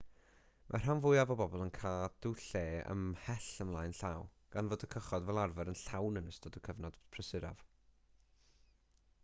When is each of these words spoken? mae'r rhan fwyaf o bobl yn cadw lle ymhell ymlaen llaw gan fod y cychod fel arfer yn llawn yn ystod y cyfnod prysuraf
mae'r 0.69 0.83
rhan 0.83 1.01
fwyaf 1.01 1.31
o 1.33 1.35
bobl 1.41 1.63
yn 1.65 1.71
cadw 1.75 2.31
lle 2.45 2.63
ymhell 2.93 3.49
ymlaen 3.65 3.93
llaw 3.99 4.25
gan 4.55 4.71
fod 4.73 4.85
y 4.87 4.89
cychod 4.95 5.27
fel 5.29 5.41
arfer 5.43 5.71
yn 5.73 5.77
llawn 5.83 6.21
yn 6.23 6.31
ystod 6.33 6.57
y 6.61 6.63
cyfnod 6.69 6.97
prysuraf 7.17 7.61